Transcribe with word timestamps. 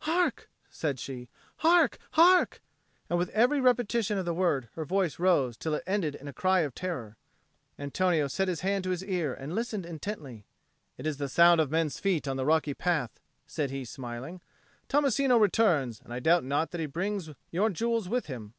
"Hark!" 0.00 0.50
said 0.68 0.98
she. 0.98 1.28
"Hark! 1.58 1.98
hark!" 2.14 2.60
and 3.08 3.20
with 3.20 3.28
every 3.28 3.60
repetition 3.60 4.18
of 4.18 4.24
the 4.24 4.34
word 4.34 4.68
her 4.72 4.84
voice 4.84 5.20
rose 5.20 5.56
till 5.56 5.74
it 5.74 5.84
ended 5.86 6.16
in 6.16 6.26
a 6.26 6.32
cry 6.32 6.62
of 6.62 6.74
terror. 6.74 7.16
Antonio 7.78 8.26
set 8.26 8.48
his 8.48 8.62
hand 8.62 8.82
to 8.82 8.90
his 8.90 9.04
ear 9.04 9.32
and 9.32 9.54
listened 9.54 9.86
intently. 9.86 10.44
"It 10.98 11.06
is 11.06 11.18
the 11.18 11.28
sound 11.28 11.60
of 11.60 11.70
men's 11.70 12.00
feet 12.00 12.26
on 12.26 12.36
the 12.36 12.44
rocky 12.44 12.74
path," 12.74 13.20
said 13.46 13.70
he, 13.70 13.84
smiling. 13.84 14.40
"Tommasino 14.88 15.38
returns, 15.40 16.00
and 16.02 16.12
I 16.12 16.18
doubt 16.18 16.42
not 16.42 16.72
that 16.72 16.80
he 16.80 16.86
brings 16.86 17.30
your 17.52 17.70
jewels 17.70 18.08
with 18.08 18.26
him. 18.26 18.54